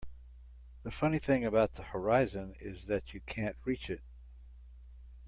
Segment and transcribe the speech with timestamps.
[0.81, 4.01] The funny thing about the horizon is that you can't reach it.